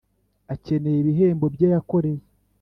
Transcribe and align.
akeneye 0.53 0.97
ibihembo 0.99 1.45
bye 1.53 1.67
yakoreye 1.73 2.23